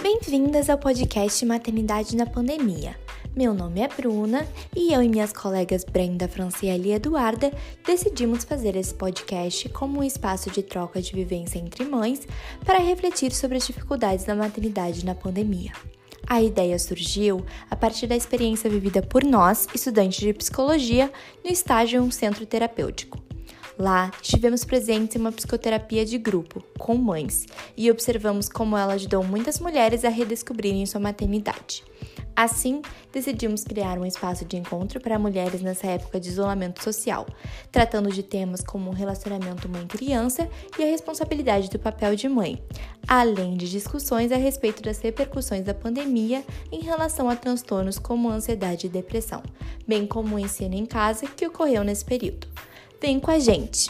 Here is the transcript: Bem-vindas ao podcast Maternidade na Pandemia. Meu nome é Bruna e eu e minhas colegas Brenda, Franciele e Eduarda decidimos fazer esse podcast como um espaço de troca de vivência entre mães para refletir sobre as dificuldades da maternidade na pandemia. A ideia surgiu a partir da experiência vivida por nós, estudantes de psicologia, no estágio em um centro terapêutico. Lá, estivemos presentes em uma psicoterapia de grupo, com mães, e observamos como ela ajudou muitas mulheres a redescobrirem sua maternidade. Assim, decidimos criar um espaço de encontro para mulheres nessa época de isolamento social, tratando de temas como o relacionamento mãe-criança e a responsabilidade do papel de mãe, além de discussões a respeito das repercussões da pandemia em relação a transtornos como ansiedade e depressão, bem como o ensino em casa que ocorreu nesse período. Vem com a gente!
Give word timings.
Bem-vindas 0.00 0.70
ao 0.70 0.78
podcast 0.78 1.44
Maternidade 1.44 2.14
na 2.14 2.24
Pandemia. 2.24 2.96
Meu 3.34 3.52
nome 3.52 3.80
é 3.80 3.88
Bruna 3.88 4.46
e 4.74 4.92
eu 4.92 5.02
e 5.02 5.08
minhas 5.08 5.32
colegas 5.32 5.82
Brenda, 5.82 6.28
Franciele 6.28 6.90
e 6.90 6.92
Eduarda 6.92 7.52
decidimos 7.84 8.44
fazer 8.44 8.76
esse 8.76 8.94
podcast 8.94 9.68
como 9.70 9.98
um 9.98 10.04
espaço 10.04 10.52
de 10.52 10.62
troca 10.62 11.02
de 11.02 11.12
vivência 11.12 11.58
entre 11.58 11.84
mães 11.84 12.28
para 12.64 12.78
refletir 12.78 13.32
sobre 13.32 13.56
as 13.56 13.66
dificuldades 13.66 14.24
da 14.24 14.36
maternidade 14.36 15.04
na 15.04 15.16
pandemia. 15.16 15.72
A 16.28 16.40
ideia 16.40 16.78
surgiu 16.78 17.44
a 17.68 17.74
partir 17.74 18.06
da 18.06 18.14
experiência 18.14 18.70
vivida 18.70 19.02
por 19.02 19.24
nós, 19.24 19.66
estudantes 19.74 20.20
de 20.20 20.32
psicologia, 20.32 21.12
no 21.44 21.50
estágio 21.50 22.00
em 22.00 22.06
um 22.06 22.10
centro 22.12 22.46
terapêutico. 22.46 23.27
Lá, 23.78 24.10
estivemos 24.20 24.64
presentes 24.64 25.14
em 25.14 25.20
uma 25.20 25.30
psicoterapia 25.30 26.04
de 26.04 26.18
grupo, 26.18 26.64
com 26.76 26.96
mães, 26.96 27.46
e 27.76 27.88
observamos 27.88 28.48
como 28.48 28.76
ela 28.76 28.94
ajudou 28.94 29.22
muitas 29.22 29.60
mulheres 29.60 30.04
a 30.04 30.08
redescobrirem 30.08 30.84
sua 30.84 31.00
maternidade. 31.00 31.84
Assim, 32.34 32.82
decidimos 33.12 33.62
criar 33.62 33.96
um 33.98 34.04
espaço 34.04 34.44
de 34.44 34.56
encontro 34.56 35.00
para 35.00 35.18
mulheres 35.18 35.60
nessa 35.60 35.86
época 35.86 36.18
de 36.18 36.28
isolamento 36.28 36.82
social, 36.82 37.24
tratando 37.70 38.10
de 38.10 38.22
temas 38.22 38.62
como 38.62 38.90
o 38.90 38.94
relacionamento 38.94 39.68
mãe-criança 39.68 40.48
e 40.76 40.82
a 40.82 40.86
responsabilidade 40.86 41.70
do 41.70 41.78
papel 41.78 42.16
de 42.16 42.28
mãe, 42.28 42.60
além 43.06 43.56
de 43.56 43.70
discussões 43.70 44.32
a 44.32 44.36
respeito 44.36 44.82
das 44.82 44.98
repercussões 44.98 45.64
da 45.64 45.74
pandemia 45.74 46.44
em 46.72 46.80
relação 46.80 47.30
a 47.30 47.36
transtornos 47.36 47.98
como 47.98 48.28
ansiedade 48.28 48.86
e 48.86 48.90
depressão, 48.90 49.42
bem 49.86 50.04
como 50.04 50.34
o 50.34 50.38
ensino 50.38 50.74
em 50.74 50.86
casa 50.86 51.26
que 51.26 51.46
ocorreu 51.46 51.84
nesse 51.84 52.04
período. 52.04 52.48
Vem 53.00 53.20
com 53.20 53.30
a 53.30 53.38
gente! 53.38 53.88